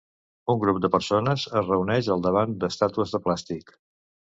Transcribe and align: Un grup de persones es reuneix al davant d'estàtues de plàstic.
Un 0.53 0.61
grup 0.63 0.79
de 0.85 0.89
persones 0.95 1.43
es 1.61 1.69
reuneix 1.73 2.11
al 2.17 2.25
davant 2.29 2.59
d'estàtues 2.65 3.17
de 3.17 3.23
plàstic. 3.29 3.75